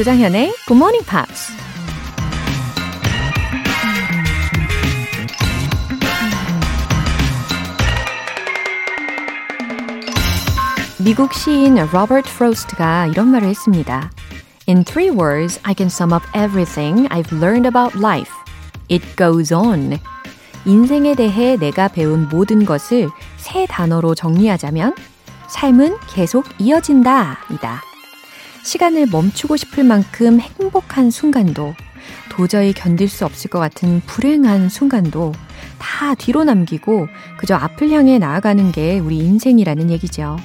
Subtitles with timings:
[0.00, 1.52] 조장현의 Good Morning Pops.
[11.04, 14.10] 미국 시인 로버트 프로스트가 이런 말을 했습니다.
[14.66, 18.32] In three words, I can sum up everything I've learned about life.
[18.88, 19.98] It goes on.
[20.64, 24.94] 인생에 대해 내가 배운 모든 것을 세 단어로 정리하자면
[25.48, 27.40] 삶은 계속 이어진다.
[27.50, 27.89] 이다.
[28.62, 31.74] 시간을 멈추고 싶을 만큼 행복한 순간도
[32.30, 35.32] 도저히 견딜 수 없을 것 같은 불행한 순간도
[35.78, 40.36] 다 뒤로 남기고 그저 앞을 향해 나아가는 게 우리 인생이라는 얘기죠.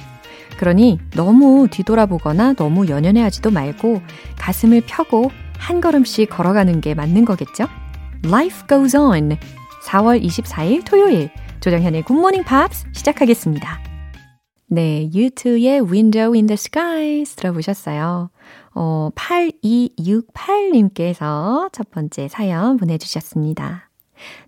[0.58, 4.02] 그러니 너무 뒤돌아보거나 너무 연연해하지도 말고
[4.38, 7.66] 가슴을 펴고 한 걸음씩 걸어가는 게 맞는 거겠죠?
[8.24, 9.36] Life goes on.
[9.84, 11.30] 4월 24일 토요일
[11.60, 13.95] 조정현의 굿모닝 팝스 시작하겠습니다.
[14.68, 18.30] 네, U2의 Window in the Skies 들어보셨어요.
[18.74, 23.85] 어, 8268님께서 첫 번째 사연 보내주셨습니다.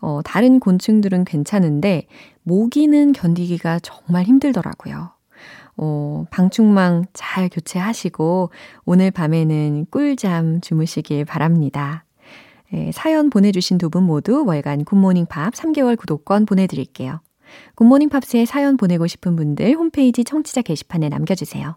[0.00, 2.06] 어, 다른 곤충들은 괜찮은데
[2.42, 5.10] 모기는 견디기가 정말 힘들더라고요.
[5.76, 8.50] 어, 방충망 잘 교체하시고
[8.84, 12.04] 오늘 밤에는 꿀잠 주무시길 바랍니다.
[12.72, 17.20] 예, 사연 보내주신 두 분 모두 월간 굿모닝 팝 3개월 구독권 보내드릴게요.
[17.76, 21.76] 굿모닝 팝스에 사연 보내고 싶은 분들 홈페이지 청취자 게시판에 남겨주세요.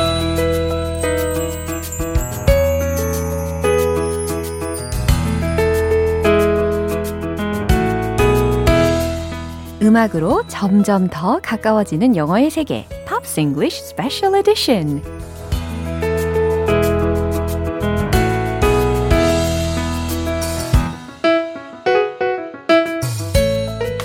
[9.81, 15.01] 음악으로 점점 더 가까워지는 영어의 세계 Pops English Special Edition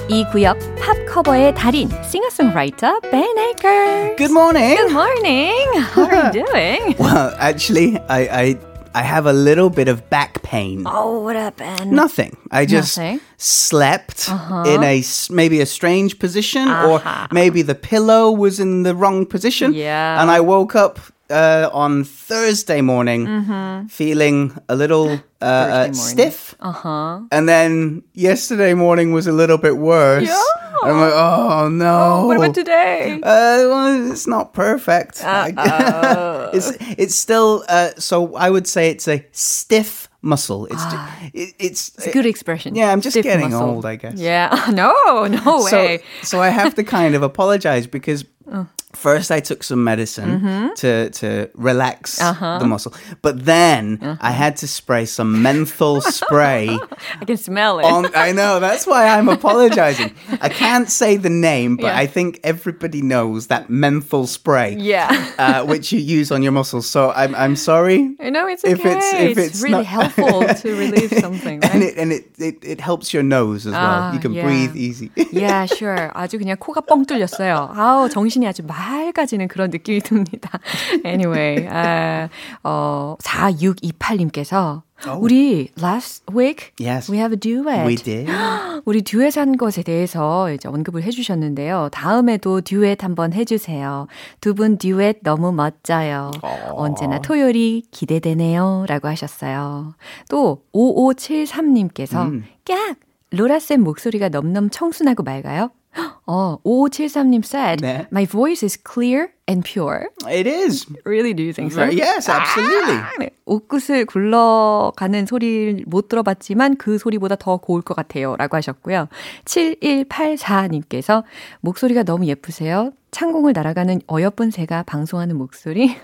[0.08, 4.16] 이 구역 팝 커버의 달인 싱어송라이터 Ben Aker.
[4.16, 4.76] Good morning.
[4.76, 5.80] Good morning.
[5.94, 6.94] How are you doing?
[6.98, 8.56] Well, actually, I, I
[8.96, 10.84] I have a little bit of back pain.
[10.86, 11.90] Oh, what happened?
[11.92, 12.32] Nothing.
[12.50, 13.20] I just Nothing?
[13.36, 14.64] slept Uh-huh.
[14.72, 17.28] in a maybe a strange position, or Uh-huh.
[17.30, 19.74] maybe the pillow was in the wrong position.
[19.74, 20.20] Yeah.
[20.20, 20.98] And I woke up
[21.30, 25.10] uh, on Thursday morning feeling a little
[25.42, 25.92] uh, uh, Mm-hmm.
[25.94, 26.54] stiff.
[26.60, 27.20] Uh huh.
[27.30, 30.24] And then yesterday morning was a little bit worse.
[30.28, 30.42] Yeah.
[30.82, 32.26] I'm like, oh no.
[32.26, 33.14] What about today?
[33.22, 35.20] Uh, well, it's not perfect.
[35.24, 40.66] it's it's still uh, so I would say it's a stiff muscle.
[40.66, 40.98] It's ju-
[41.34, 42.74] it, it's, It's a good expression.
[42.74, 43.68] Yeah, I'm just Stiff getting muscle.
[43.70, 44.14] old, I guess.
[44.18, 44.50] Yeah.
[44.72, 46.00] No, no So way.
[46.22, 48.24] so I have to kind of apologize because.
[48.52, 48.66] Oh.
[48.95, 50.67] First, I took some medicine Mm-hmm.
[50.83, 52.59] to to relax Uh-huh.
[52.59, 52.91] the muscle,
[53.23, 57.87] but then I had to spray some menthol spray I can smell it.
[57.87, 58.11] on.
[58.13, 60.11] I know that's why I'm apologizing.
[60.43, 62.03] I can't say the name, but Yeah.
[62.03, 65.07] I think everybody knows that menthol spray yeah.
[65.39, 66.83] uh, which you use on your muscles.
[66.83, 68.11] So I'm I'm sorry.
[68.19, 68.75] I know it's okay.
[68.75, 71.87] if it's- if it's really not- helpful to relieve something, And right?
[71.87, 74.11] it and it, it, it helps your nose as well.
[74.11, 74.43] Ah, you can yeah.
[74.43, 75.15] breathe easy.
[75.31, 76.11] yeah, sure.
[76.11, 77.71] 아주 그냥 코가 뻥 뚫렸어요.
[77.71, 80.58] 아우, 정신 정신이 아주 맑아지는 그런 느낌이 듭니다.
[81.04, 82.28] Anyway, 아,
[82.62, 85.20] 어, 4628님께서 Oh.
[85.22, 87.12] 우리 last week yes.
[87.12, 87.84] we have a duet.
[87.86, 88.30] We did.
[88.86, 91.90] 우리 듀엣 한 것에 대해서 이제 언급을 해 주셨는데요.
[91.92, 94.06] 다음에도 듀엣 한번 해 주세요.
[94.40, 96.30] 두 분 듀엣 너무 멋져요.
[96.42, 96.72] Aww.
[96.76, 99.94] 언제나 토요일이 기대되네요.라고 하셨어요.
[100.30, 102.44] 또 5573님께서 음.
[102.64, 102.96] 깍
[103.32, 105.70] 로라쌤 목소리가 넘넘 청순하고 맑아요.
[106.25, 108.07] 어, 5573님 said, 네.
[108.11, 110.08] My voice is clear and pure.
[110.28, 110.86] It is.
[111.04, 111.84] Really, do you think so?
[111.84, 112.96] Yes, absolutely.
[112.96, 113.30] 아, 네.
[113.46, 118.34] 옷구슬 굴러가는 소리를 못 들어봤지만 그 소리보다 더 고울 것 같아요.
[118.36, 119.08] 라고 하셨고요.
[119.44, 121.22] 7184님께서
[121.60, 122.92] 목소리가 너무 예쁘세요.
[123.12, 125.96] 창공을 날아가는 어여쁜 새가 방송하는 목소리.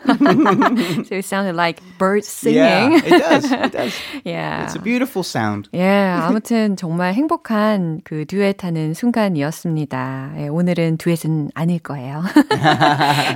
[1.04, 2.92] so it sounded like birds singing.
[2.92, 3.52] Yeah, it does.
[3.52, 3.94] It does.
[4.24, 4.64] yeah.
[4.64, 5.68] It's a beautiful sound.
[5.74, 10.32] yeah, 아무튼 정말 행복한 그 듀엣하는 순간이었습니다.
[10.38, 12.22] 예, 오늘은 듀엣은 아닐 거예요.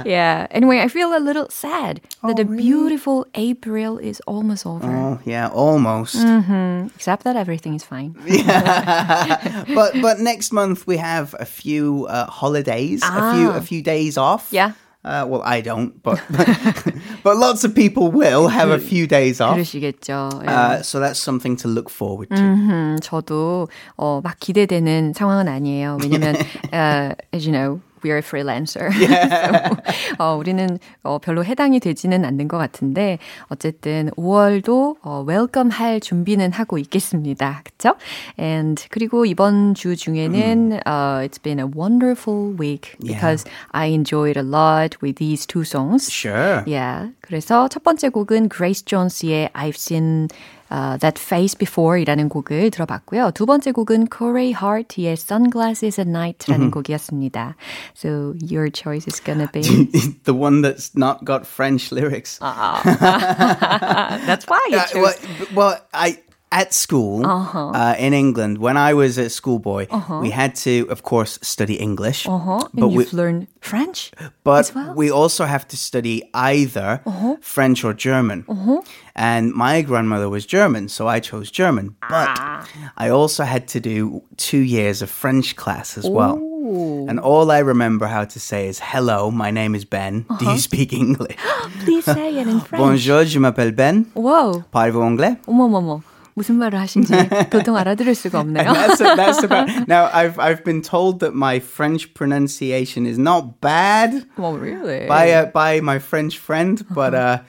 [0.06, 0.48] yeah.
[0.52, 2.64] Anyway, I feel a little sad that oh, the really?
[2.64, 4.88] beautiful April is almost over.
[4.88, 6.16] Oh, yeah, almost.
[6.16, 6.88] Mm-hmm.
[6.96, 8.16] Except that everything is fine.
[8.26, 9.66] yeah.
[9.74, 13.12] but but next month we have a few uh, holidays, ah.
[13.12, 14.50] a few a few days off.
[14.52, 14.74] Yeah.
[15.04, 16.22] Uh, well, I don't, but
[17.24, 19.58] but lots of people will have a few days off.
[19.58, 20.30] 그러시겠죠.
[20.44, 20.48] 예.
[20.48, 22.36] Uh, so that's something to look forward to.
[22.36, 23.00] Mm-hmm.
[23.02, 23.68] 저도
[23.98, 25.98] 어, 막 기대되는 상황은 아니에요.
[26.04, 26.36] 왜냐면,
[26.72, 28.91] uh, as you know, we are a freelancer.
[28.97, 29.69] Yeah.
[29.69, 29.77] so,
[30.19, 36.53] 어, 우리는 어, 별로 해당이 되지는 않는 것 같은데 어쨌든 5월도 어, 웰컴 할 준비는
[36.53, 37.63] 하고 있겠습니다.
[37.65, 37.97] 그렇죠?
[38.39, 43.55] And 그리고 이번 주 중에는 uh, it's been a wonderful week because yeah.
[43.73, 46.11] I enjoyed a lot with these two songs.
[46.11, 46.63] Sure.
[46.67, 47.11] Yeah.
[47.21, 50.29] 그래서 첫 번째 곡은 Grace Jones의 I've seen
[50.72, 53.32] uh, That Face Before이라는 곡을 들어봤고요.
[53.32, 56.72] 두 번째 곡은 Corey Hart의 Sunglasses at Night라는 mm-hmm.
[56.72, 57.56] 곡이었습니다.
[57.94, 59.62] So your choice is gonna be
[60.24, 62.40] the one that's not got French lyrics.
[62.42, 62.82] Uh,
[64.26, 64.96] that's why you chose.
[64.96, 66.18] Uh, well, well, I
[66.52, 67.70] at school uh-huh.
[67.70, 70.20] uh, in England, when I was a schoolboy, uh-huh.
[70.22, 72.28] we had to, of course, study English.
[72.28, 72.68] Uh-huh.
[72.74, 74.12] But and you've we, learned French
[74.44, 74.94] But well?
[74.94, 77.38] we also have to study either uh-huh.
[77.42, 78.44] French or German.
[78.50, 78.82] Uh-huh.
[79.16, 81.96] And my grandmother was German, so I chose German.
[82.02, 82.68] But ah.
[82.98, 86.36] I also had to do two years of French class as well.
[87.08, 90.26] And all I remember how to say is, hello, my name is Ben.
[90.30, 90.38] Uh-huh.
[90.40, 91.36] Do you speak English?
[91.84, 92.80] Please say it in French.
[92.80, 94.06] Bonjour, je m'appelle Ben.
[94.16, 94.64] Wow.
[94.72, 95.38] Parlez-vous anglais?
[95.48, 96.02] 어머머머.
[96.36, 97.14] 무슨 말을 하신지
[97.50, 98.72] 도통 알아들을 수가 없네요.
[98.72, 103.60] that's, a, that's about, now I've I've been told that my French pronunciation is not
[103.60, 104.26] bad.
[104.38, 107.40] Well, really, by uh, by my French friend, but uh,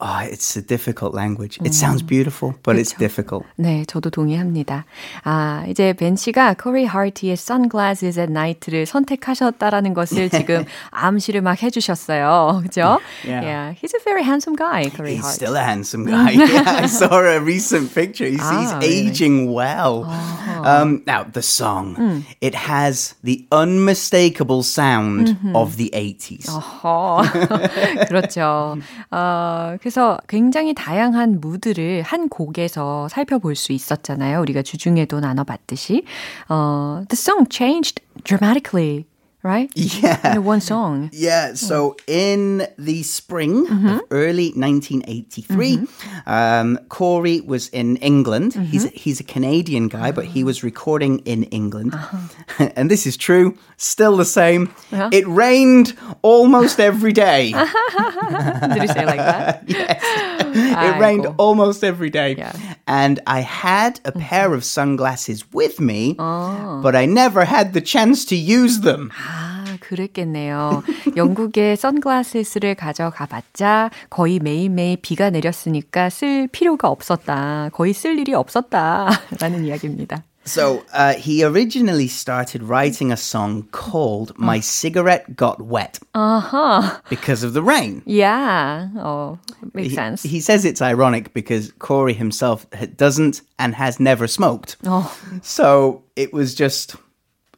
[0.00, 1.58] oh, it's a difficult language.
[1.64, 2.80] It sounds beautiful, but 그렇죠.
[2.80, 3.46] it's difficult.
[3.56, 4.84] 네, 저도 동의합니다.
[5.24, 12.62] 아, 이제 벤 씨가 Corey Hart의 Sunglasses at Night를 선택하셨다라는 것을 지금 암시를 막 해주셨어요.
[12.64, 13.00] 그죠?
[13.24, 13.42] Yeah.
[13.42, 13.72] yeah.
[13.74, 15.34] He's a very handsome guy, Corey he's Hart.
[15.34, 16.30] still a handsome guy.
[16.30, 18.26] yeah, I saw a recent picture.
[18.26, 19.54] He's, ah, he's aging really?
[19.54, 20.04] well.
[20.06, 20.62] Oh.
[20.64, 22.24] Um, now, the song, mm.
[22.40, 25.56] it has the unmistakable sound mm-hmm.
[25.56, 26.48] of the 80s.
[26.48, 27.22] 어허.
[28.08, 28.76] 그렇죠.
[29.10, 34.39] 어, 그래서 굉장히 다양한 무드를 한 곡에서 살펴볼 수 있었잖아요.
[34.39, 36.03] 우리가 주중에도 나눠봤듯이.
[36.47, 39.05] 어, the song changed dramatically
[39.43, 39.71] right?
[39.99, 40.35] Yeah.
[40.35, 41.09] In one song.
[41.11, 41.55] Yeah.
[41.55, 43.87] So in the spring mm-hmm.
[43.87, 46.29] of early 1983, mm-hmm.
[46.29, 48.53] um, Corey was in England.
[48.53, 48.65] Mm-hmm.
[48.65, 51.95] He's he's a Canadian guy, but he was recording in England.
[51.95, 52.69] Uh-huh.
[52.75, 53.57] and this is true.
[53.77, 54.73] Still the same.
[54.91, 55.09] Uh-huh.
[55.11, 57.51] It rained almost every day.
[57.51, 59.63] Did you say like that?
[59.67, 60.48] yes.
[60.59, 62.35] It rained almost every day.
[62.37, 62.53] Yeah.
[62.87, 66.81] And I had a pair of sunglasses with me, oh.
[66.81, 69.09] but I never had the chance to use them.
[69.13, 70.83] 아, 그랬겠네요.
[71.15, 77.69] 영국에 선글라스를 가져가 봤자 거의 매일매일 비가 내렸으니까 쓸 필요가 없었다.
[77.73, 79.09] 거의 쓸 일이 없었다.
[79.39, 80.23] 라는 이야기입니다.
[80.49, 87.01] So uh, he originally started writing a song called "My Cigarette Got Wet" uh-huh.
[87.07, 88.01] because of the rain.
[88.05, 89.37] Yeah, oh,
[89.73, 90.23] makes he, sense.
[90.23, 92.65] He says it's ironic because Corey himself
[92.95, 94.77] doesn't and has never smoked.
[94.85, 95.15] Oh.
[95.43, 96.95] So it was just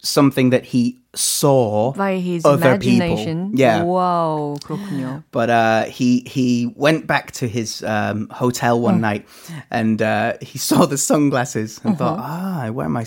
[0.02, 3.51] something that he saw by his other imagination.
[3.51, 3.61] People.
[3.61, 3.83] Yeah.
[3.83, 5.25] Wow, 그렇군요.
[5.33, 9.09] But uh, he he went back to his um, hotel one mm.
[9.09, 9.29] night
[9.71, 12.17] and uh, he saw the sunglasses and uh-huh.
[12.17, 13.05] thought, ah, I wear my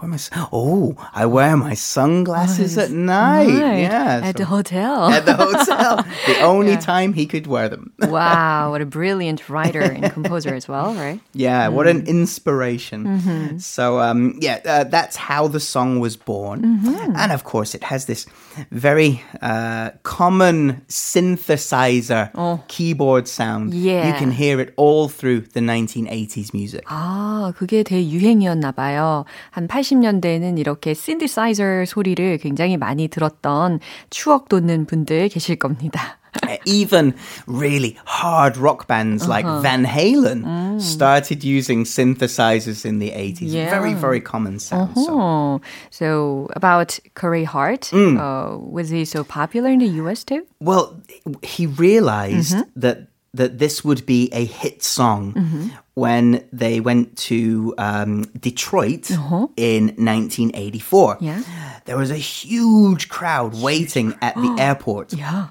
[0.00, 0.18] wear my
[0.52, 3.48] oh, I wear my sunglasses at night.
[3.48, 3.80] Right.
[3.80, 5.10] Yeah, at so, the hotel.
[5.10, 6.80] At the hotel, the only yeah.
[6.80, 7.92] time he could wear them.
[8.00, 11.20] wow, what a brilliant writer and composer as well, right?
[11.32, 11.72] Yeah, mm.
[11.72, 13.04] what an inspiration.
[13.04, 13.58] Mm-hmm.
[13.58, 17.16] So um, yeah, uh, that's how the song was born, mm-hmm.
[17.16, 18.25] and of course, it has this
[18.71, 22.29] very uh, common synthesizer
[22.67, 23.73] keyboard sound.
[23.73, 24.07] Yeah.
[24.07, 26.81] You can hear it all through the 1980s music.
[26.87, 29.25] 아, 그게 대유행이었나 봐요.
[29.49, 33.79] 한 80년대에는 이렇게 신디사이저 소리를 굉장히 많이 들었던
[34.09, 36.20] 추억 돋는 분들 계실 겁니다.
[36.65, 37.15] Even
[37.47, 39.61] really hard rock bands like uh-huh.
[39.61, 40.79] Van Halen oh.
[40.79, 43.39] started using synthesizers in the 80s.
[43.41, 43.69] Yeah.
[43.69, 44.95] Very, very common sound.
[44.95, 45.07] So.
[45.09, 48.17] Oh, so about Corey Hart, mm.
[48.17, 50.45] uh, was he so popular in the US too?
[50.59, 51.01] Well,
[51.41, 52.79] he realized mm-hmm.
[52.79, 55.67] that that this would be a hit song mm-hmm.
[55.93, 59.47] when they went to um, Detroit uh-huh.
[59.55, 61.17] in 1984.
[61.21, 61.41] Yeah.
[61.85, 65.13] There was a huge crowd waiting at the airport.
[65.13, 65.49] Yeah.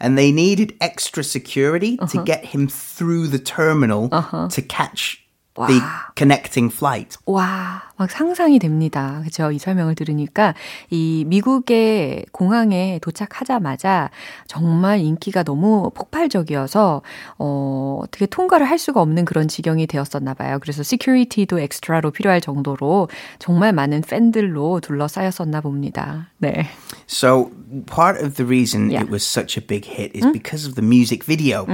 [0.00, 2.22] And they needed extra security to uh-huh.
[2.22, 4.48] get him through the terminal uh-huh.
[4.48, 5.24] to catch
[5.56, 5.80] the
[6.16, 7.16] connecting flight.
[7.26, 9.20] 와, 막 상상이 됩니다.
[9.24, 9.50] 그죠?
[9.52, 10.54] 이 설명을 들으니까
[10.90, 14.10] 이 미국의 공항에 도착하자마자
[14.46, 17.02] 정말 인기가 너무 폭발적이어서
[17.38, 20.58] 어, 어떻게 통과를 할 수가 없는 그런 지경이 되었었나 봐요.
[20.60, 23.08] 그래서 시큐리티도 엑스트라로 필요할 정도로
[23.38, 26.30] 정말 많은 팬들로 둘러싸였었나 봅니다.
[26.38, 26.66] 네.
[27.06, 27.50] So
[27.86, 29.02] part of the reason Yeah.
[29.04, 31.64] it was such a big hit is because of the music video.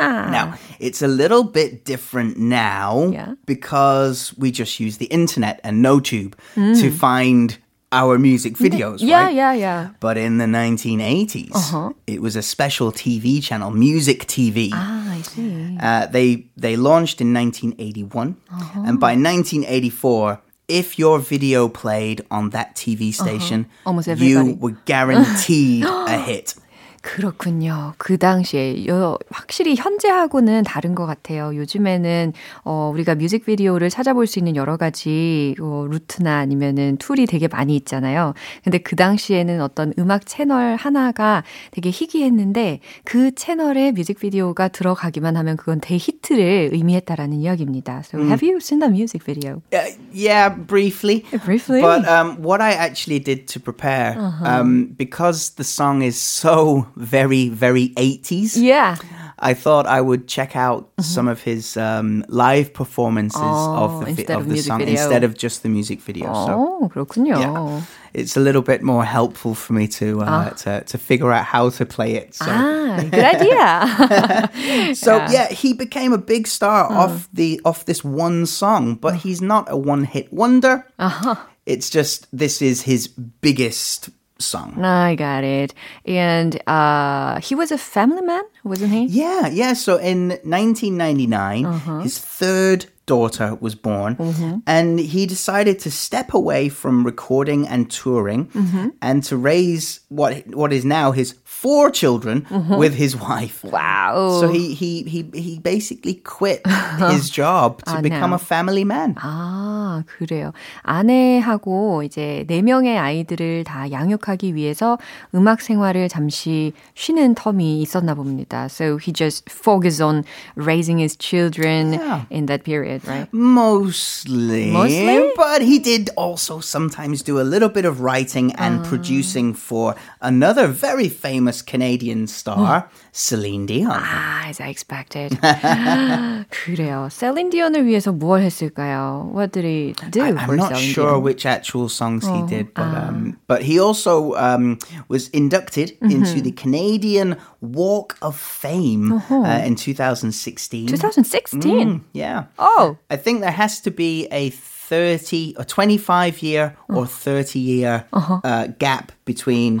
[0.00, 3.34] Now, it's a little bit different now Yeah.
[3.46, 6.92] because we just use the internet and NoTube to mm.
[6.92, 7.58] find
[7.92, 9.34] our music videos, Yeah, right?
[9.34, 9.88] yeah, yeah.
[10.00, 11.92] But in the 1980s, uh-huh.
[12.06, 14.70] it was a special TV channel, Music TV.
[14.70, 15.76] 아, ah, I see.
[15.80, 18.82] Uh, they they launched in 1981, uh-huh.
[18.86, 23.24] and by 1984, if your video played on that TV uh-huh.
[23.24, 26.54] station, Almost you were guaranteed a hit.
[27.02, 27.94] 그렇군요.
[27.96, 31.56] 그 당시에 여, 확실히 현재하고는 다른 것 같아요.
[31.56, 37.74] 요즘에는 어, 우리가 뮤직비디오를 찾아볼 수 있는 여러 가지 어, 루트나 아니면은 tool이 되게 많이
[37.76, 38.34] 있잖아요.
[38.62, 45.80] 근데 그 당시에는 어떤 음악 채널 하나가 되게 희귀했는데 그 채널에 뮤직비디오가 들어가기만 하면 그건
[45.80, 48.02] 대히트를 의미했다라는 이야기입니다.
[48.04, 49.62] So have you seen the music video?
[49.72, 51.24] Uh, yeah, briefly.
[51.44, 51.80] Briefly?
[51.80, 57.49] But um, what I actually did to prepare, um, because the song is so very,
[57.49, 58.95] very 80s, Yeah.
[59.37, 64.11] I thought I would check out some of his um, live performances of the, vi-
[64.15, 64.95] instead of of the music song video.
[64.95, 66.31] instead of just the music video.
[66.31, 67.35] So 어, 그렇군요.
[67.37, 67.81] yeah,
[68.13, 71.67] it's a little bit more helpful for me to uh, to, to figure out how
[71.69, 72.33] to play it.
[72.33, 74.95] So, 아, good idea.
[74.95, 75.51] so yeah.
[75.51, 79.75] he became a big star off the off this one song, but he's not a
[79.75, 80.87] one hit wonder.
[80.97, 81.35] Uh-huh.
[81.65, 84.09] It's just this is his biggest
[84.40, 84.82] song.
[84.84, 85.74] I got it.
[86.04, 89.06] And uh, he was a family man, wasn't he?
[89.06, 89.74] Yeah, yeah.
[89.74, 92.00] So in 1999, Uh-huh.
[92.00, 94.65] his third daughter was born, Mm-hmm.
[94.65, 98.87] and he decided to step away from recording and touring Mm-hmm.
[99.01, 102.45] and to raise what what is now his four children
[102.81, 103.61] with his wife.
[103.61, 103.77] Mm-hmm.
[103.77, 104.41] Wow.
[104.41, 106.65] So he he he he basically quit
[107.13, 108.41] his job to I become know.
[108.41, 109.13] a family man.
[109.21, 110.51] 아, 그래요.
[110.83, 114.97] 아내하고 이제 네 명의 아이들을 다 양육하기 위해서
[115.33, 118.65] 음악 생활을 잠시 쉬는 텀이 있었나 봅니다.
[118.69, 120.23] So he just focused on
[120.55, 122.25] raising his children Yeah.
[122.29, 123.32] in that period, right?
[123.32, 124.70] Mostly.
[124.70, 125.32] Mostly?
[125.36, 128.88] But he did also sometimes do a little bit of writing and ah.
[128.88, 132.96] producing for another very famous Canadian star, hmm.
[133.11, 133.91] Celine Dion.
[133.93, 135.37] Ah, as I expected.
[136.49, 137.07] 그래요.
[137.11, 139.31] 셀린 디온을 위해서 뭘 했을까요?
[139.33, 141.23] What did he do I, for I'm not Celine sure Dion?
[141.23, 143.07] which actual songs Oh, he did, but ah.
[143.09, 144.77] um, but he also um,
[145.07, 146.11] was inducted Mm-hmm.
[146.11, 149.41] into the Canadian Walk of Fame Uh-huh.
[149.43, 150.87] uh, in 2016.
[150.87, 151.61] 2016.
[151.61, 152.45] Mm, yeah.
[152.59, 158.05] Oh, I think there has to be a 30 or 25 year or 30 year
[158.13, 158.39] Uh-huh.
[158.43, 159.79] uh, gap between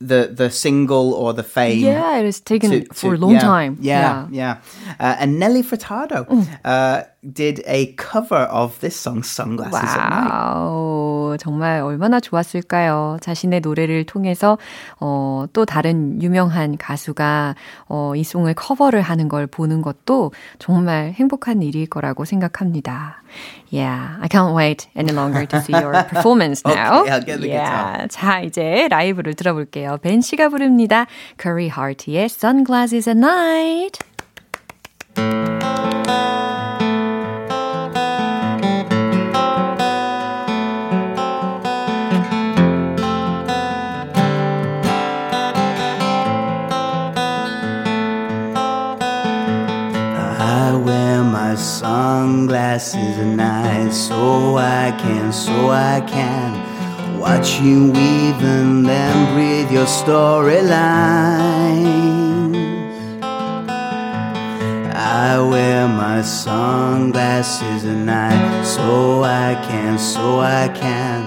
[0.00, 1.78] the the single or the fame.
[1.80, 3.76] yeah, it has taken to- for a long yeah, time.
[3.80, 4.56] Yeah, yeah.
[5.00, 6.46] Uh, and Nelly Furtado Mm.
[6.64, 7.02] uh,
[7.32, 10.30] did a cover of this song, Sunglasses at Night.
[11.28, 13.18] 와우, 정말 얼마나 좋았을까요?
[13.20, 14.58] 자신의 노래를 통해서
[15.00, 17.54] 어, 또 다른 유명한 가수가
[17.88, 23.22] 어, 이 송을 커버를 하는 걸 보는 것도 정말 행복한 일일 거라고 생각합니다.
[23.70, 27.02] Yeah, I can't wait any longer to see your performance now.
[27.02, 28.08] Okay, I'll get the yeah.
[28.08, 29.98] 자, 이제 라이브를 들어볼게요.
[29.98, 31.06] 벤 씨가 부릅니다.
[31.38, 33.98] Curry Heart의 Sunglasses at Night.
[52.58, 56.68] Sunglasses at night so I can, so I can
[57.18, 60.62] Watch you weave and then breathe your storylines.
[64.94, 71.26] I wear my sunglasses at night so I can, so I can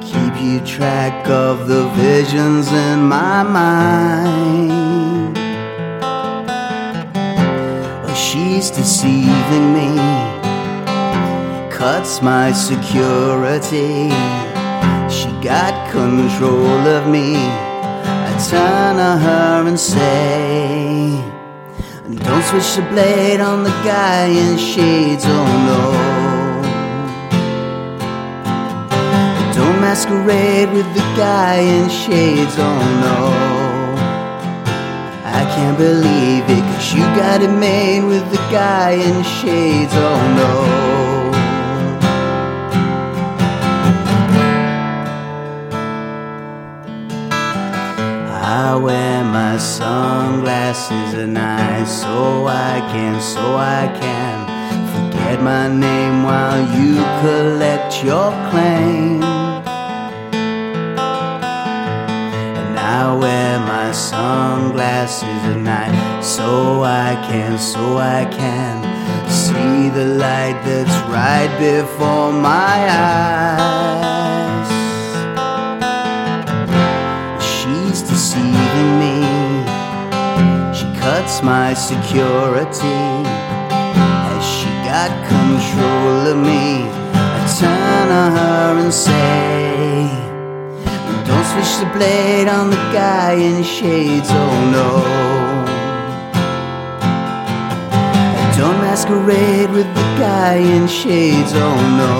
[0.00, 5.36] keep you track of the visions in my mind.
[8.06, 10.43] Oh, she's deceiving me,
[11.84, 14.08] cuts my security.
[15.16, 17.36] She got control of me.
[17.36, 21.12] I turn to her and say,
[22.24, 25.82] Don't switch the blade on the guy in shades, oh no.
[29.52, 33.18] Don't masquerade with the guy in shades, oh no.
[35.38, 40.22] I can't believe it, cause you got it made with the guy in shades, oh
[40.40, 40.93] no.
[48.56, 54.46] I wear my sunglasses at night so I can, so I can
[54.92, 59.24] forget my name while you collect your claim.
[62.60, 68.84] And I wear my sunglasses at night so I can, so I can
[69.28, 74.13] see the light that's right before my eyes.
[81.34, 83.00] Cuts my security
[84.30, 86.86] as she got control of me.
[87.12, 90.06] I turn to her and say,
[91.26, 94.90] Don't switch the blade on the guy in shades, oh no.
[98.56, 102.14] Don't masquerade with the guy in shades, oh no.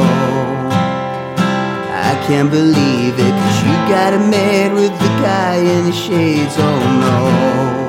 [2.10, 6.80] I can't believe it, cause you got a made with the guy in shades, oh
[7.00, 7.83] no.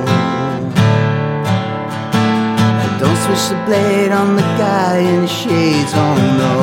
[2.99, 6.53] Don't switch the blade on the guy in the shades, oh no.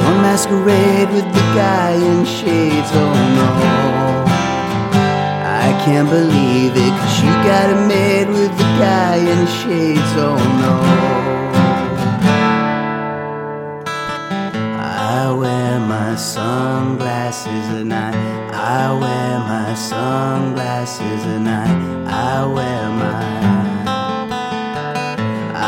[0.00, 3.50] Don't masquerade with the guy in shades, oh no.
[5.64, 10.38] I can't believe it, cause you got it made with the guy in shades, oh
[10.62, 10.74] no.
[15.14, 15.61] I wear
[15.92, 18.14] my sunglasses at night.
[18.54, 21.76] I wear my sunglasses at night.
[22.08, 23.22] I wear my.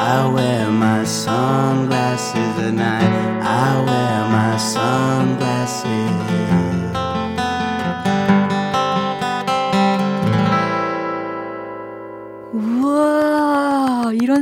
[0.08, 3.23] I wear my sunglasses at night.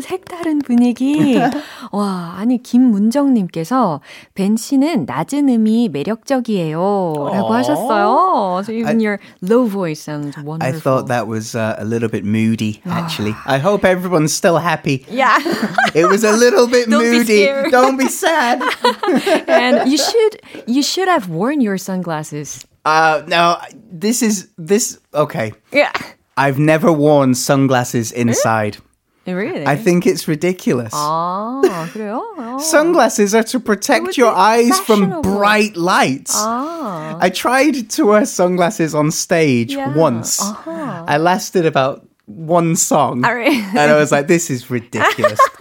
[0.02, 1.38] 색다른 분위기.
[1.92, 4.02] 와, 아니, 김문정님께서
[4.34, 6.78] 벤 씨는 낮은 음이 매력적이에요.
[6.78, 7.58] 라고 Aw.
[7.58, 8.62] 하셨어요.
[8.64, 10.68] So even your low voice sounds wonderful.
[10.68, 13.36] I thought that was uh, a little bit moody, actually.
[13.46, 15.06] I hope everyone's still happy.
[15.10, 15.38] Yeah.
[15.94, 17.44] It was a little bit Don't be moody.
[17.46, 17.72] scared.
[17.72, 18.62] Don't be sad.
[19.48, 22.66] and you should, you should have worn your sunglasses.
[22.86, 23.58] Uh, no,
[23.92, 25.00] this is this.
[25.14, 25.92] Okay, Yeah.
[26.38, 28.78] I've never worn sunglasses inside.
[29.26, 29.68] Really?
[29.68, 30.94] I think it's ridiculous.
[30.94, 31.60] 아,
[31.92, 32.24] 그래요?
[32.38, 32.60] 어.
[32.62, 35.22] Sunglasses are to protect would your be eyes from fashionable.
[35.38, 36.34] bright lights.
[36.34, 37.18] 아.
[37.20, 39.94] I tried to wear sunglasses on stage Yeah.
[39.94, 40.40] once.
[40.42, 41.04] Uh-huh.
[41.06, 43.24] I lasted about one song.
[43.24, 43.56] All right.
[43.72, 45.40] and I was like, this is ridiculous.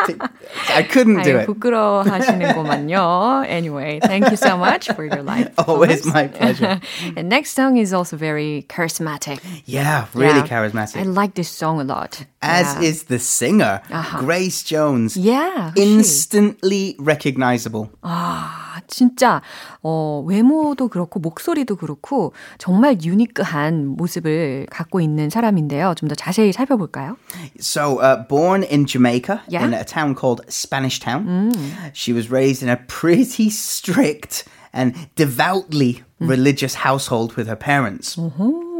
[0.74, 1.46] I couldn't do 아유, it.
[1.46, 3.46] 부끄러워하시는구만요.
[3.48, 6.06] Anyway, thank you so much for your live Always performance.
[6.06, 6.80] my pleasure.
[7.16, 9.38] and next song is also very charismatic.
[9.64, 10.46] Yeah, really Yeah.
[10.46, 10.96] charismatic.
[10.98, 12.24] I like this song a lot.
[12.42, 12.88] As yeah.
[12.90, 13.80] is the singer,
[14.18, 15.16] Grace Jones.
[15.16, 15.94] Yeah, who's she?
[15.94, 17.90] Instantly recognizable.
[18.02, 18.59] 아,
[18.91, 19.41] 진짜
[19.81, 25.95] 어, 외모도 그렇고 목소리도 그렇고 정말 유니크한 모습을 갖고 있는 사람인데요.
[25.97, 27.15] 좀 더 자세히 살펴볼까요?
[27.59, 29.65] So, uh, born in Jamaica, Yeah.
[29.65, 31.51] in a town called Spanish Town,
[31.93, 38.15] she was raised in a pretty strict and devoutly religious household with her parents.
[38.15, 38.71] Mm-hmm.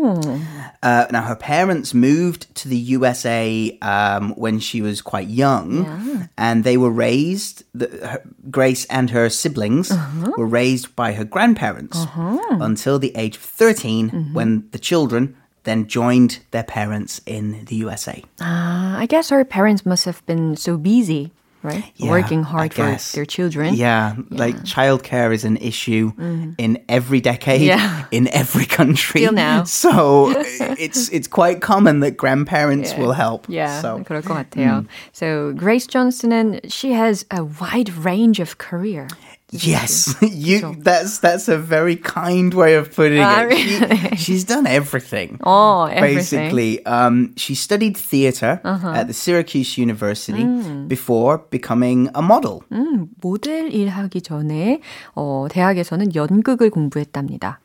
[0.83, 6.63] Uh, now, her parents moved to the USA um, when she was quite young, and
[6.63, 7.63] they were raised.
[7.73, 10.31] The, her, Grace and her siblings uh-huh.
[10.37, 12.57] were raised by her grandparents uh-huh.
[12.61, 14.33] until the age of 13, mm-hmm.
[14.33, 18.23] when the children then joined their parents in the USA.
[18.39, 21.31] 아, ah, I guess her parents must have been so busy,
[21.62, 21.82] right?
[21.96, 23.12] Yeah, Working I hard for guess.
[23.12, 23.74] their children.
[23.74, 26.12] Yeah, like childcare is an issue
[26.58, 28.04] in every decade, Yeah.
[28.12, 29.22] in every country.
[29.22, 29.64] Till now.
[29.64, 30.30] So
[30.78, 33.46] it's it's quite common that grandparents will help.
[33.48, 34.86] Yeah, So 그럴 것 같아요.
[35.12, 39.08] So Grace Johnson은 she has a wide range of career.
[39.52, 40.74] Yes, you.
[40.82, 43.54] That's that's a very kind way of putting Ah, it.
[43.54, 44.16] really?
[44.16, 45.38] She, she's done everything.
[45.44, 46.50] Oh, everything.
[46.50, 50.42] Basically, um, she studied theater at the Syracuse University
[50.88, 52.64] before becoming a model.
[52.72, 54.80] 음, 모델 일하기 전에
[55.14, 57.60] 어, 대학에서는 연극을 공부했답니다.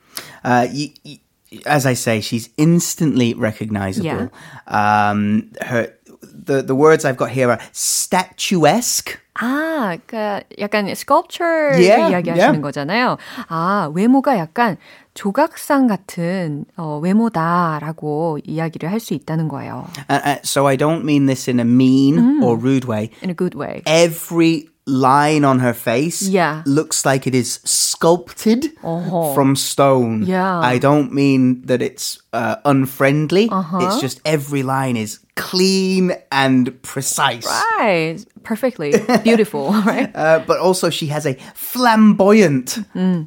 [0.46, 1.20] Uh, y y
[1.66, 4.30] as I say, she's instantly recognizable.
[4.68, 5.90] Um, her
[6.22, 9.18] the the words I've got here are statuesque.
[9.39, 12.63] 아, 그러니까 약간 sculpture를 Yeah, 이야기하시는 yeah.
[12.63, 13.17] 거잖아요.
[13.49, 14.77] 아, 외모가 약간
[15.15, 19.87] 조각상 같은 어, 외모다라고 이야기를 할 수 있다는 거예요.
[20.09, 23.11] Uh, uh, so I don't mean this in a mean or rude way.
[23.23, 23.83] In a good way.
[23.87, 26.64] Every line on her face Yeah.
[26.66, 29.34] looks like it is sculpted 어허.
[29.36, 30.24] from stone.
[30.26, 30.60] Yeah.
[30.60, 33.48] I don't mean that it's uh, unfriendly.
[33.80, 37.46] It's just every line is clean and precise.
[37.46, 38.18] Right.
[38.44, 38.92] Perfectly.
[39.24, 40.10] Beautiful, right?
[40.16, 42.80] Uh, but also, she has a flamboyant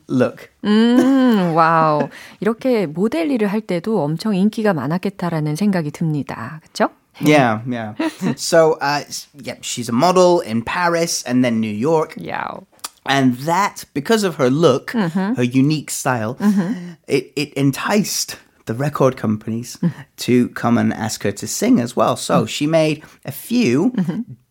[0.09, 0.51] look.
[0.64, 2.09] 음, 와우.
[2.40, 6.61] 이렇게 모델 일을 할 때도 엄청 인기가 많았겠다라는 생각이 듭니다.
[6.62, 6.93] 그렇죠?
[7.22, 7.96] Yeah, yeah.
[8.36, 9.04] so, uh,
[9.34, 12.14] yeah, she's a model in Paris and then New York.
[12.18, 12.60] Yeah.
[13.06, 15.34] And that, because of her look, mm-hmm.
[15.34, 16.92] her unique style, mm-hmm.
[17.08, 20.02] it, it enticed the record companies mm-hmm.
[20.18, 22.16] to come and ask her to sing as well.
[22.16, 23.94] So she made a few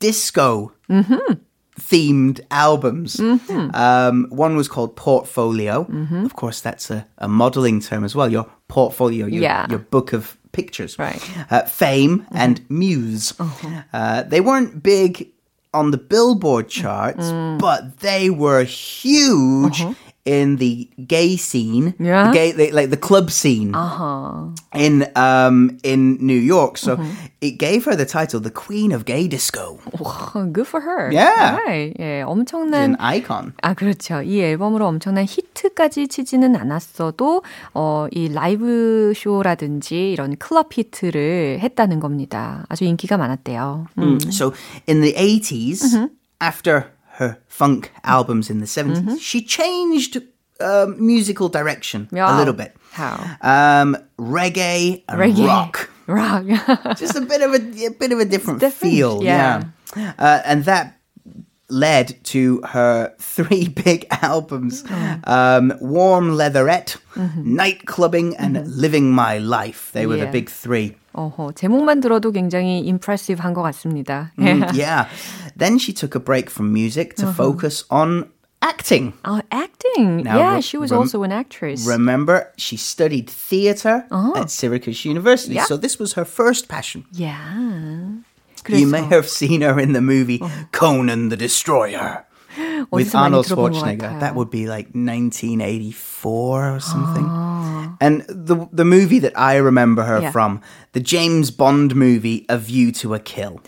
[0.01, 0.73] disco
[1.79, 3.21] themed albums.
[3.21, 5.87] Um, one was called Portfolio.
[6.25, 8.31] Of course, that's a, a modeling term as well.
[8.31, 9.67] Your portfolio, your, Yeah.
[9.71, 10.99] your book of pictures.
[10.99, 11.21] Right.
[11.51, 13.35] Uh, Fame and Muse.
[13.93, 15.29] Uh, they weren't big
[15.75, 17.31] on the Billboard charts,
[17.61, 19.83] but they were huge
[20.28, 22.28] in the gay scene, Yeah.
[22.28, 23.74] the gay, the, like the club scene
[24.74, 26.78] in um, in New York.
[26.78, 26.98] So
[27.42, 31.12] it gave her the title, the Queen of Gay Disco, 와, good for her.
[31.12, 31.58] Yeah.
[31.60, 31.94] Right.
[32.00, 33.52] 예, an 엄청난 icon.
[33.62, 34.22] 아, 그렇죠.
[34.24, 42.66] 이 앨범으로 엄청난 히트까지 치지는 않았어도, 어, 이 라이브 쇼라든지 이런 클럽 히트를 했다는 겁니다.
[42.70, 43.88] 아주 인기가 많았대요.
[43.98, 44.20] 음.
[44.32, 44.54] So
[44.88, 46.10] in the 80s,
[46.42, 46.86] after
[47.19, 50.21] her funk albums in the 70s, she changed
[50.61, 52.35] um, musical direction Yeah.
[52.35, 52.75] a little bit.
[52.93, 53.15] How?
[53.43, 55.47] Um, reggae and Reggae.
[55.47, 55.91] rock.
[56.07, 56.45] Rock.
[56.99, 59.23] Just a bit of a, a bit of a different, Different, feel.
[59.23, 59.65] yeah.
[59.97, 60.13] Yeah.
[60.19, 60.98] Uh, and that
[61.70, 64.84] led to her three big albums
[65.26, 66.98] um, Warm Leatherette,
[67.38, 69.90] Night Clubbing, and Living My Life.
[69.94, 70.32] They were the Yeah.
[70.32, 70.96] big three.
[71.16, 74.32] 어허, 제목만 들어도 굉장히 impressive 한 것 같습니다.
[74.38, 75.08] Mm, yeah.
[75.56, 78.30] Then she took a break from music to focus on
[78.62, 79.14] acting.
[79.24, 80.24] 어, acting.
[80.24, 81.86] Now, yeah, re- she was rem- also an actress.
[81.86, 85.56] Remember, she studied theater at Syracuse University.
[85.56, 85.66] Yeah.
[85.66, 87.06] So this was her first passion.
[87.14, 88.22] yeah.
[88.70, 90.40] You may 그래서 have seen her in the movie
[90.72, 92.24] Conan the Destroyer
[92.92, 93.98] with 어디서 많이 Arnold 들어본 것 Schwarzenegger.
[94.08, 94.20] 같아요.
[94.22, 97.28] That would be like 1984 or something.
[98.00, 100.32] And the the movie that I remember her Yeah.
[100.32, 100.62] from,
[100.94, 103.60] the James Bond movie A View to a Kill.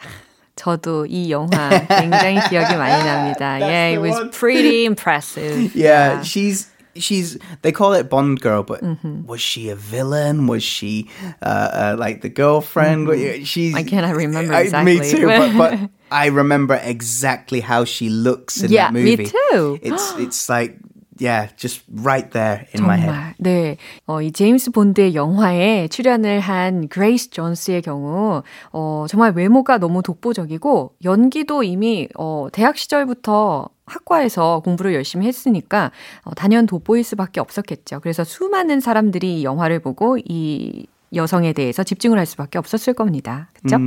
[0.56, 3.60] 저도 이 영화 굉장히 기억이 많이 납니다.
[3.60, 4.30] yeah, it the was one.
[4.32, 5.76] pretty impressive.
[5.76, 6.67] Yeah, she's
[7.00, 9.26] she's they call it Bond girl, but Mm-hmm.
[9.28, 10.48] was she a villain?
[10.48, 11.10] Was she
[11.41, 13.08] uh, uh, like the girlfriend?
[13.45, 13.78] She's Mm-hmm.
[13.78, 15.19] I cannot remember I- Me exactly.
[15.19, 15.71] too, but, but
[16.12, 19.28] I remember exactly how she looks in Yeah, that me movie.
[19.28, 19.80] too.
[19.82, 20.78] It's it's like
[21.17, 23.08] yeah, just right there in my head.
[23.08, 23.34] 정말.
[23.39, 23.78] 네.
[24.06, 28.43] 어, 이 제임스 본드의 영화에 출연을 한 그레이스 존스의 경우,
[28.74, 35.90] 어, 정말 외모가 너무 독보적이고, 연기도 이미, 어, 대학 시절부터 학과에서 공부를 열심히 했으니까,
[36.24, 38.00] 어, 단연 돋보일 수밖에 없었겠죠.
[38.00, 43.48] 그래서 수많은 사람들이 이 영화를 보고 이 여성에 대해서 집중을 할 수밖에 없었을 겁니다.
[43.55, 43.79] 그렇죠?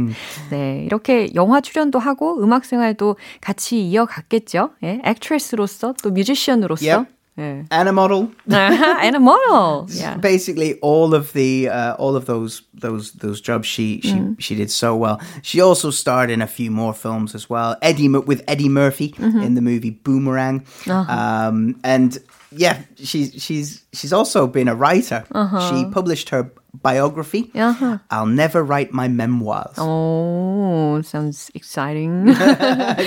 [0.52, 4.72] 네, 이렇게 영화 출연도 하고 음악 생활도 같이 이어갔겠죠.
[4.84, 6.86] 예, 액트레스로서 또 뮤지션으로서.
[6.86, 7.13] Yep.
[7.40, 7.66] 예.
[7.72, 8.32] And a model.
[8.48, 9.88] and a model.
[10.02, 10.18] Yeah.
[10.18, 14.36] Basically, all of the uh, all of those those those jobs she she Mm.
[14.40, 15.20] she did so well.
[15.42, 17.76] She also starred in a few more films as well.
[17.82, 19.42] Eddie with Eddie Murphy Mm-hmm.
[19.42, 21.12] in the movie Boomerang, Uh-huh.
[21.12, 22.18] um, and
[22.52, 25.24] yeah, she's she's she's also been a writer.
[25.70, 27.52] She published her biography.
[27.56, 28.00] Uh-huh.
[28.10, 29.76] I'll never write my memoirs.
[29.78, 32.34] Oh, sounds exciting.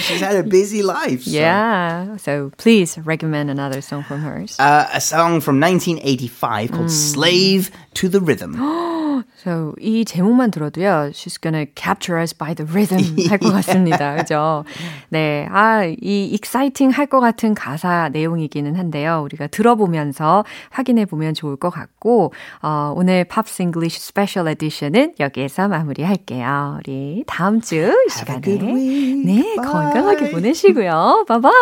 [0.01, 1.25] she's had a busy life.
[1.25, 1.31] so.
[1.31, 2.17] yeah.
[2.17, 4.57] So please recommend another song from hers.
[4.59, 6.91] Uh, a song from 1985 called Mm.
[6.91, 8.55] "Slave to the Rhythm."
[9.43, 12.99] So 이 제목만 들어도요, she's gonna capture us by the rhythm
[13.29, 14.17] 할 것 같습니다.
[14.17, 14.65] 그죠?
[15.11, 15.47] 네.
[15.51, 19.23] 아, 이 exciting 할 것 같은 가사 내용이기는 한데요.
[19.25, 26.79] 우리가 들어보면서 확인해 보면 좋을 것 같고, 어, 오늘 Pops English Special Edition은 여기에서 마무리할게요.
[26.79, 28.41] 우리 다음 주 이 시간에.
[28.41, 29.57] 네, Bye.
[29.57, 31.25] 건강하게 보내시고요.
[31.29, 31.53] bye bye.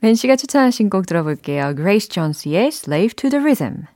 [0.00, 1.74] 벤 씨가 추천하신 곡 들어볼게요.
[1.76, 3.86] Grace Jones의 Slave to the Rhythm.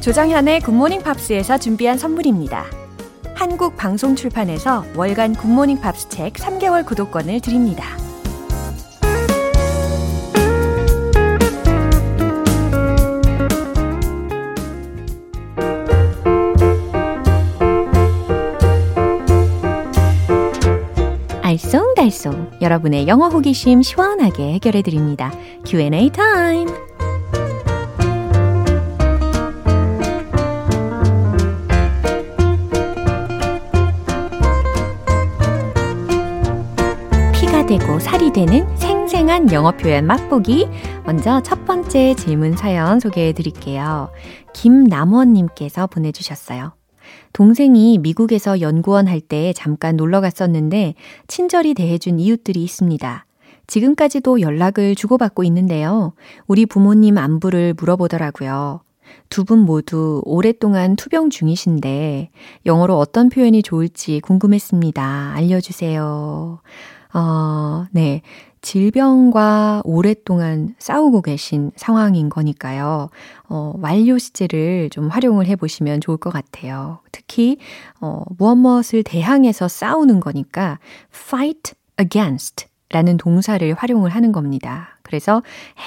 [0.00, 2.85] 조정현의 굿모닝 팝스에서 준비한 선물입니다.
[3.36, 7.84] 한국 방송 출판에서 월간 굿모닝 팝스 책 3개월 구독권을 드립니다.
[21.42, 25.30] 알쏭달쏭 여러분의 영어 호기심 시원하게 해결해 드립니다.
[25.66, 26.68] Q&A 타임.
[37.66, 40.68] 되고 살이 되는 생생한 영어 표현 맛보기.
[41.04, 44.08] 먼저 첫 번째 질문 사연 소개해 드릴게요.
[44.52, 46.74] 김남원님께서 보내주셨어요.
[47.32, 50.94] 동생이 미국에서 연구원 할 때 잠깐 놀러 갔었는데
[51.26, 53.26] 친절히 대해준 이웃들이 있습니다.
[53.66, 56.12] 지금까지도 연락을 주고받고 있는데요.
[56.46, 58.80] 우리 부모님 안부를 물어보더라고요.
[59.28, 62.30] 두 분 모두 오랫동안 투병 중이신데
[62.64, 65.32] 영어로 어떤 표현이 좋을지 궁금했습니다.
[65.34, 66.60] 알려주세요.
[67.16, 68.20] 어, 네.
[68.60, 73.08] 질병과 오랫동안 싸우고 계신 상황인 거니까요.
[73.48, 76.98] 어, 완료 시제를 좀 활용을 해보시면 좋을 것 같아요.
[77.12, 77.56] 특히,
[78.00, 80.78] 어, 무엇 무엇을 대항해서 싸우는 거니까
[81.14, 84.98] fight against 라는 동사를 활용을 하는 겁니다.
[85.02, 85.42] 그래서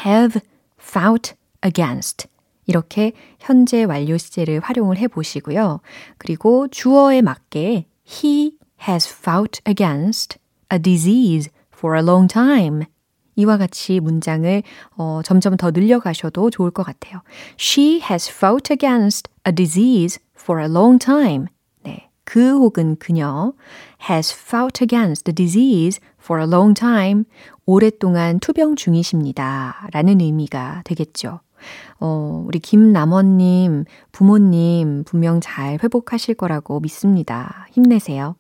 [0.06, 0.42] have
[0.82, 2.28] fought against
[2.66, 5.80] 이렇게 현재 완료 시제를 활용을 해 보시고요.
[6.18, 8.54] 그리고 주어에 맞게 he
[8.88, 10.40] has fought against
[10.72, 12.86] a disease for a long time.
[13.36, 14.64] 이와 같이 문장을
[14.98, 17.22] 어, 점점 더 늘려가셔도 좋을 것 같아요.
[17.58, 21.46] She has fought against a disease for a long time.
[21.84, 23.54] 네, 그 혹은 그녀
[24.10, 27.24] has fought against the disease for a long time.
[27.66, 29.88] 오랫동안 투병 중이십니다.
[29.94, 31.40] 라는 의미가 되겠죠.
[32.00, 37.68] 어, 우리 김남원님, 부모님 분명 잘 회복하실 거라고 믿습니다.
[37.72, 38.36] 힘내세요.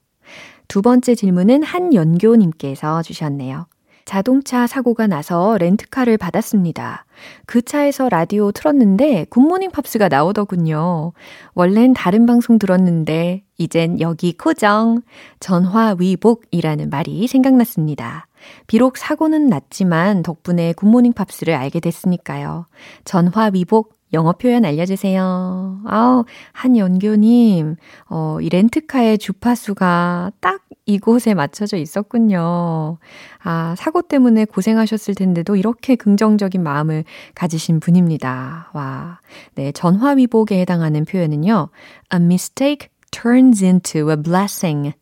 [0.69, 3.65] 두 번째 질문은 한연교님께서 주셨네요.
[4.05, 7.05] 자동차 사고가 나서 렌트카를 받았습니다.
[7.47, 11.13] 그 차에서 라디오 틀었는데 굿모닝 팝스가 나오더군요.
[11.53, 15.01] 원래는 다른 방송 들었는데 이젠 여기 고정.
[15.39, 18.27] 전화위복이라는 말이 생각났습니다.
[18.67, 22.67] 비록 사고는 났지만 덕분에 굿모닝 팝스를 알게 됐으니까요.
[23.05, 25.82] 전화위복 영어 표현 알려주세요.
[25.86, 27.76] 아우, 한연교님,
[28.10, 32.98] 어, 이 렌트카의 주파수가 딱 이곳에 맞춰져 있었군요.
[33.43, 37.04] 아, 사고 때문에 고생하셨을 텐데도 이렇게 긍정적인 마음을
[37.36, 38.72] 가지신 분입니다.
[38.74, 39.19] 와.
[39.56, 41.69] 네, 전화위복에 해당하는 표현은요.
[42.13, 44.93] A mistake turns into a blessing.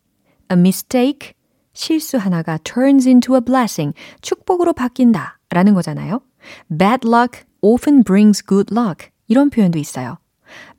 [0.52, 1.34] A mistake,
[1.74, 3.98] 실수 하나가 turns into a blessing.
[4.22, 5.40] 축복으로 바뀐다.
[5.50, 6.20] 라는 거잖아요.
[6.70, 9.10] Bad luck often brings good luck.
[9.28, 10.18] 이런 표현도 있어요.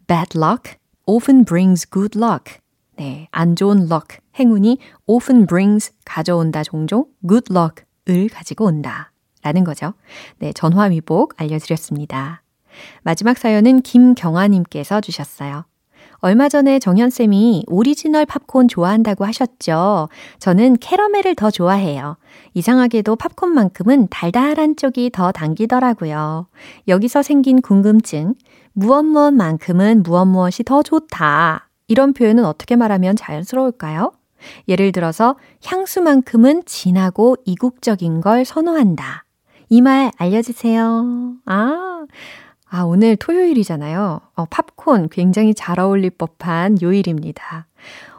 [0.07, 2.59] Bad luck often brings good luck.
[2.97, 9.13] 네, 안 좋은 luck, 행운이 often brings, 가져온다 종종, good luck을 가지고 온다.
[9.43, 9.95] 라는 거죠.
[10.39, 12.43] 네, 전화위복 알려드렸습니다.
[13.03, 15.65] 마지막 사연은 김경아님께서 주셨어요.
[16.21, 20.09] 얼마 전에 정현쌤이 오리지널 팝콘 좋아한다고 하셨죠.
[20.41, 22.17] 저는 캐러멜을 더 좋아해요.
[22.55, 26.49] 이상하게도 팝콘만큼은 달달한 쪽이 더 당기더라고요.
[26.89, 28.35] 여기서 생긴 궁금증.
[28.73, 31.69] 무엇 무엇만큼은 무엇 무엇이 더 좋다.
[31.87, 34.13] 이런 표현은 어떻게 말하면 자연스러울까요?
[34.69, 39.25] 예를 들어서 향수만큼은 진하고 이국적인 걸 선호한다.
[39.71, 41.35] 이 말 알려주세요.
[41.47, 42.07] 아,
[42.71, 44.21] 아, 오늘 토요일이잖아요.
[44.35, 47.67] 어, 팝콘 굉장히 잘 어울릴 법한 요일입니다.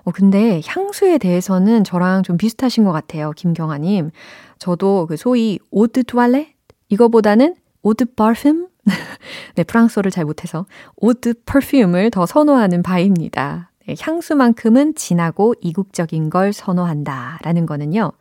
[0.03, 3.31] 어, 근데 향수에 대해서는 저랑 좀 비슷하신 것 같아요.
[3.35, 4.11] 김경아님.
[4.57, 6.53] 저도 그 소위 eau de toilette?
[6.89, 8.67] 이거보다는 eau de parfum?
[9.55, 13.69] 네, 프랑스어를 잘 못해서 eau de parfum을 더 선호하는 바입니다.
[13.85, 17.39] 네, 향수만큼은 진하고 이국적인 걸 선호한다.
[17.43, 18.13] 라는 거는요.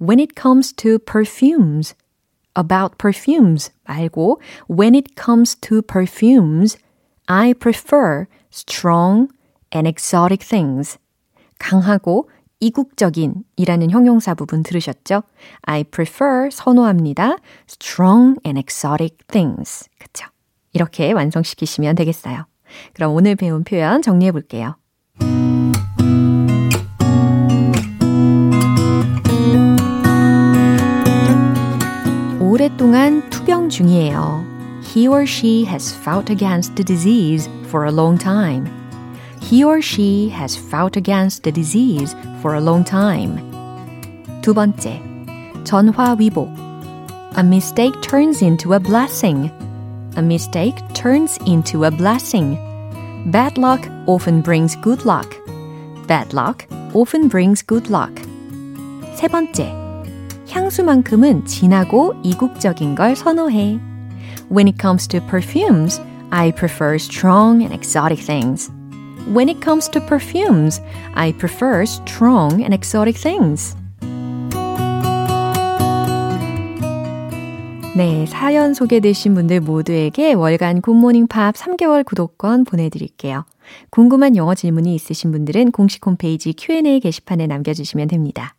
[0.00, 1.94] When it comes to perfumes,
[2.56, 6.76] about perfumes 말고 when it comes to perfumes,
[7.26, 9.28] I prefer strong
[9.74, 10.98] and exotic things.
[11.58, 12.28] 강하고
[12.60, 15.22] 이국적인 이라는 형용사 부분 들으셨죠?
[15.62, 17.36] I prefer 선호합니다.
[17.68, 19.88] strong and exotic things.
[19.98, 20.26] 그쵸?
[20.72, 22.46] 이렇게 완성시키시면 되겠어요.
[22.94, 24.76] 그럼 오늘 배운 표현 정리해 볼게요.
[32.65, 34.43] 오랫동안 투병 중이에요.
[34.83, 38.81] He or she has fought against the disease for a long time.
[39.41, 43.37] he or she has fought against the disease for a long time.
[44.41, 45.01] 두 번째,
[45.63, 46.49] 전화위복.
[47.35, 49.51] A mistake turns into a blessing.
[50.15, 52.57] A mistake turns into a blessing.
[53.31, 55.35] Bad luck often brings good luck.
[56.07, 58.13] Bad luck often brings good luck.
[59.15, 59.73] 세 번째,
[60.48, 63.78] 향수만큼은 진하고 이국적인 걸 선호해.
[64.50, 68.70] When it comes to perfumes, I prefer strong and exotic things.
[69.26, 70.80] When it comes to perfumes,
[71.14, 73.76] I prefer strong and exotic things.
[77.96, 83.46] 네, 사연 소개되신 분들 모두에게 월간 굿모닝 팝 3개월 구독권 보내드릴게요.
[83.88, 88.54] 궁금한 영어 질문이 있으신 분들은 공식 홈페이지 Q&A 게시판에 남겨주시면 됩니다.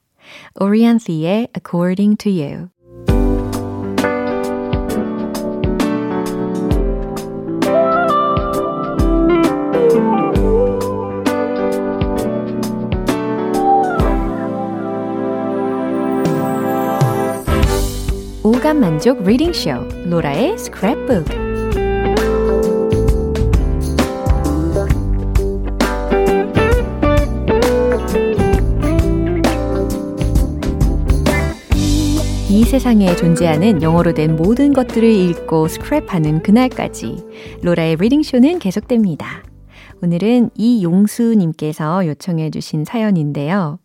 [0.61, 2.68] Orianth의 According to You
[18.44, 19.70] 오감 만족 리딩 쇼
[20.08, 21.45] 로라의 스크랩북
[32.67, 37.25] 세상에 존재하는 영어로 된 모든 것들을 읽고 스크랩하는 그날까지
[37.62, 39.41] 로라의 reading 쇼는 계속됩니다.
[40.03, 43.80] 오늘은 이용수님께서 요청해 주신 사연인데요.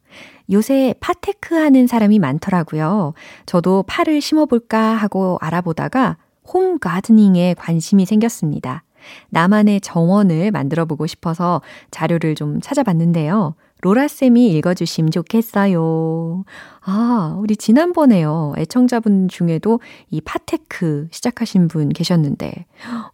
[0.50, 3.14] 요새 파테크 하는 사람이 많더라고요.
[3.46, 6.16] 저도 파를 심어볼까 하고 알아보다가
[6.52, 8.82] home gardening에 관심이 생겼습니다.
[9.30, 13.54] 나만의 정원을 만들어 보고 싶어서 자료를 좀 찾아봤는데요.
[13.82, 16.44] 로라쌤이 읽어주시면 좋겠어요.
[16.82, 18.54] 아, 우리 지난번에요.
[18.56, 22.66] 애청자분 중에도 이 파테크 시작하신 분 계셨는데,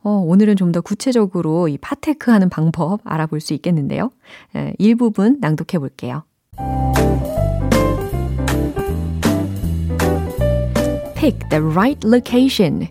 [0.02, 4.10] 어, 오늘은 좀 더 구체적으로 이 파테크 하는 방법 알아볼 수 있겠는데요.
[4.54, 6.24] 에, 일부분 낭독해 볼게요.
[11.14, 12.88] Pick the right location.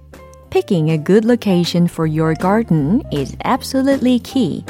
[0.50, 4.66] Picking a good location for your garden is absolutely key.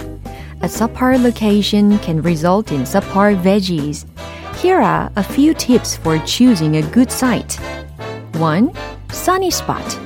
[0.62, 4.06] A subpar location can result in subpar veggies.
[4.58, 7.60] Here are a few tips for choosing a good site.
[8.34, 8.72] 1.
[9.12, 10.00] Sunny spot.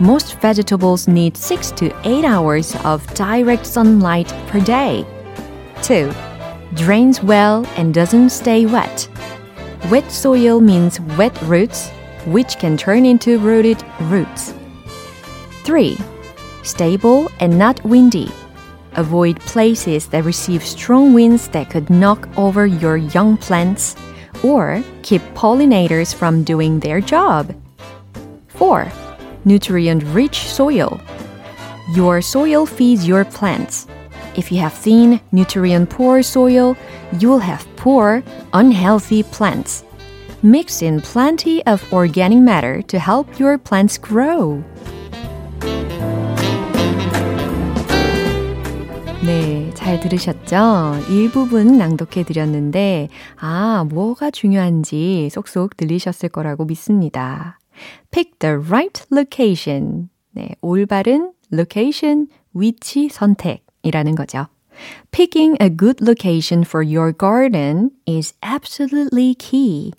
[0.00, 5.04] Most vegetables need 6 to 8 hours of direct sunlight per day.
[5.82, 6.10] 2
[6.74, 9.06] drains well and doesn't stay wet.
[9.90, 11.90] Wet soil means wet roots,
[12.24, 14.54] which can turn into rooted roots.
[15.64, 15.98] 3.
[16.62, 18.30] Stable and not windy.
[18.96, 23.96] Avoid places that receive strong winds that could knock over your young plants
[24.42, 27.54] or keep pollinators from doing their job.
[28.48, 28.90] 4.
[29.44, 31.00] Nutrient rich soil.
[31.94, 33.86] Your soil feeds your plants.
[34.36, 36.76] If you have thin, nutrient poor soil,
[37.18, 38.22] you'll have poor,
[38.52, 39.84] unhealthy plants.
[40.42, 44.64] Mix in plenty of organic matter to help your plants grow.
[49.90, 51.02] 잘 들으셨죠?
[51.10, 57.58] 일부분 낭독해 드렸는데, 아, 뭐가 중요한지 쏙쏙 들리셨을 거라고 믿습니다.
[58.12, 60.08] Pick the right location.
[60.30, 64.46] 네, 올바른 location, 위치 선택이라는 거죠.
[65.10, 69.90] Picking a good location for your garden is absolutely key.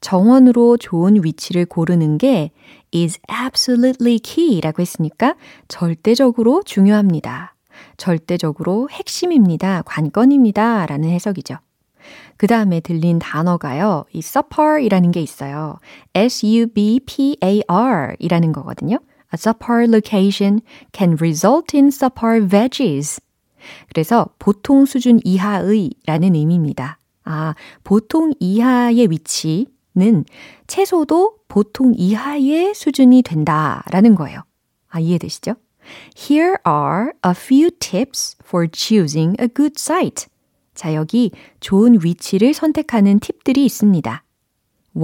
[0.00, 2.52] 정원으로 좋은 위치를 고르는 게
[2.94, 5.34] is absolutely key라고 했으니까
[5.66, 7.53] 절대적으로 중요합니다.
[7.96, 9.82] 절대적으로 핵심입니다.
[9.82, 10.86] 관건입니다.
[10.86, 11.56] 라는 해석이죠.
[12.36, 14.04] 그 다음에 들린 단어가요.
[14.12, 15.78] 이 subpar이라는 게 있어요.
[16.14, 18.96] S-U-B-P-A-R 이라는 거거든요.
[18.96, 20.60] A subpar location
[20.92, 23.20] can result in subpar veggies.
[23.88, 26.98] 그래서 보통 수준 이하의 라는 의미입니다.
[27.24, 30.24] 아, 보통 이하의 위치는
[30.66, 34.42] 채소도 보통 이하의 수준이 된다라는 거예요.
[34.88, 35.54] 아, 이해되시죠?
[36.16, 40.26] Here are a few tips for choosing a good site.
[40.74, 44.24] 자, 여기 좋은 위치를 선택하는 팁들이 있습니다.
[44.94, 45.02] 1.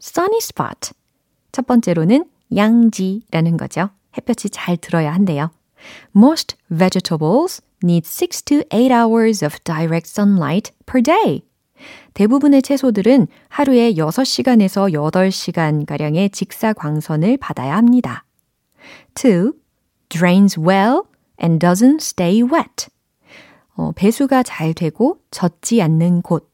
[0.00, 0.92] Sunny spot.
[1.52, 3.90] 첫 번째로는 양지라는 거죠.
[4.16, 5.50] 햇볕이 잘 들어야 한대요.
[6.16, 11.42] Most vegetables need 6 to 8 hours of direct sunlight per day.
[12.14, 18.24] 대부분의 채소들은 하루에 6시간에서 8시간가량의 직사광선을 받아야 합니다.
[19.14, 19.52] 2.
[20.14, 21.02] Drains well
[21.42, 22.88] and doesn't stay wet.
[23.76, 26.50] 어, 배수가 잘 되고 젖지 않는 곳.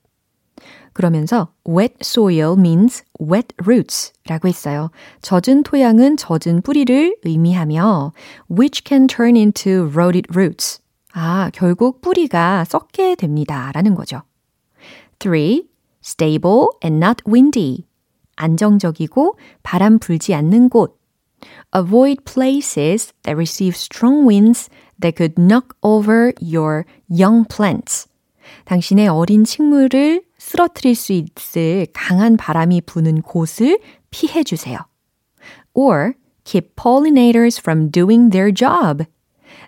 [0.93, 4.91] 그러면서 wet soil means wet roots 라고 했어요.
[5.23, 8.13] 젖은 토양은 젖은 뿌리를 의미하며
[8.51, 10.81] which can turn into rotted roots.
[11.13, 13.71] 아, 결국 뿌리가 썩게 됩니다.
[13.75, 14.23] 라는 거죠.
[15.19, 15.63] 3.
[16.03, 17.87] Stable and not windy.
[18.37, 21.00] 안정적이고 바람 불지 않는 곳.
[21.73, 24.69] Avoid places that receive strong winds
[24.99, 28.09] that could knock over your young plants.
[28.65, 33.79] 당신의 어린 식물을 쓰러뜨릴 수 있을 강한 바람이 부는 곳을
[34.11, 34.79] 피해 주세요.
[35.73, 39.05] Or keep pollinators from doing their job.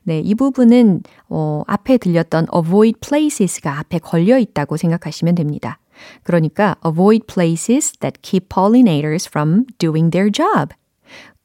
[0.02, 5.78] 네, 이 부분은 어, 앞에 들렸던 avoid places가 앞에 걸려 있다고 생각하시면 됩니다.
[6.24, 10.74] 그러니까 avoid places that keep pollinators from doing their job.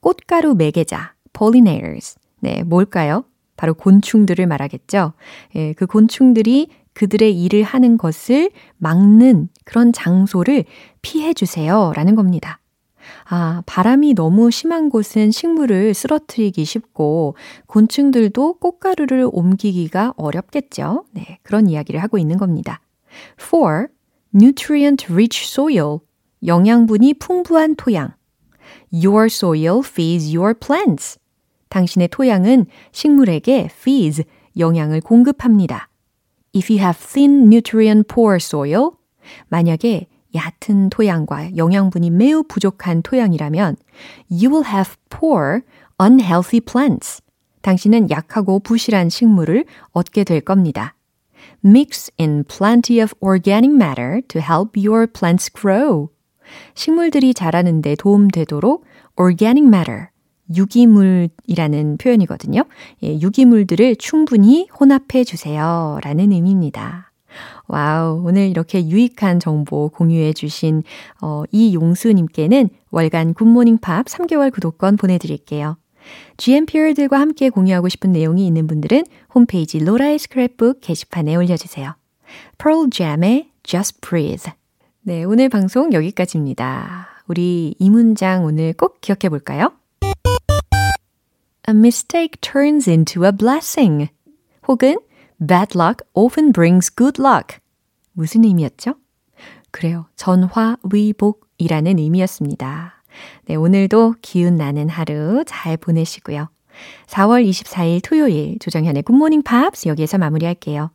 [0.08, 2.18] 꽃가루 매개자, pollinators.
[2.40, 3.26] 네, 뭘까요?
[3.58, 5.12] 바로 곤충들을 말하겠죠.
[5.56, 10.64] 예, 그 곤충들이 그들의 일을 하는 것을 막는 그런 장소를
[11.02, 11.92] 피해 주세요.
[11.94, 12.62] 라는 겁니다.
[13.26, 17.36] 아, 바람이 너무 심한 곳은 식물을 쓰러뜨리기 쉽고
[17.66, 21.04] 곤충들도 꽃가루를 옮기기가 어렵겠죠.
[21.12, 22.80] 네, 그런 이야기를 하고 있는 겁니다.
[23.36, 23.90] 4.
[24.34, 26.00] Nutrient rich soil.
[26.46, 28.17] 영양분이 풍부한 토양.
[29.04, 31.20] Your soil feeds your plants.
[31.70, 34.24] 당신의 토양은 식물에게 feeds,
[34.58, 35.90] 영양을 공급합니다.
[36.56, 38.92] If you have thin nutrient poor soil,
[39.50, 43.76] 만약에 얕은 토양과 영양분이 매우 부족한 토양이라면
[44.32, 45.62] you will have poor,
[46.02, 47.22] unhealthy plants.
[47.62, 50.96] 당신은 약하고 부실한 식물을 얻게 될 겁니다.
[51.64, 56.10] Mix in plenty of organic matter to help your plants grow.
[56.76, 58.86] 식물들이 자라는데 도움되도록
[59.20, 60.08] organic matter,
[60.56, 62.64] 유기물이라는 표현이거든요.
[63.04, 66.00] 예, 유기물들을 충분히 혼합해 주세요.
[66.04, 67.12] 라는 의미입니다.
[67.68, 70.84] 와우, 오늘 이렇게 유익한 정보 공유해 주신
[71.22, 75.78] 어, 이용수님께는 월간 굿모닝 팝스 3개월 구독권 보내드릴게요.
[76.38, 79.04] GMPer들과 함께 공유하고 싶은 내용이 있는 분들은
[79.36, 81.96] 홈페이지 로라의 스크랩북 게시판에 올려주세요.
[82.58, 84.54] Pearl Jam의 Just Breathe.
[85.08, 87.08] 네, 오늘 방송 여기까지입니다.
[87.30, 89.72] 우리 이 문장 오늘 꼭 기억해 볼까요?
[91.66, 94.10] A mistake turns into a blessing.
[94.68, 94.98] 혹은
[95.40, 97.58] bad luck often brings good luck.
[98.12, 98.96] 무슨 의미였죠?
[99.72, 100.08] 그래요.
[100.18, 103.02] 전화위복이라는 의미였습니다.
[103.46, 106.50] 네, 오늘도 기운 나는 하루 잘 보내시고요.
[107.06, 110.92] 4월 24일 토요일 조정현의 굿모닝 팝스 여기에서 마무리할게요.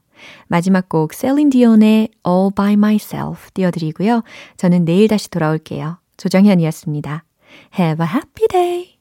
[0.46, 4.22] 마지막 곡 셀린 디온의 All by Myself 띄워드리고요.
[4.56, 5.98] 저는 내일 다시 돌아올게요.
[6.16, 7.24] 조정현이었습니다.
[7.78, 8.91] Have a happy day!